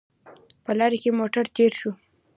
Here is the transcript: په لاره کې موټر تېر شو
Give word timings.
په 0.63 0.71
لاره 0.79 0.97
کې 1.01 1.17
موټر 1.19 1.45
تېر 1.55 1.71
شو 1.79 1.91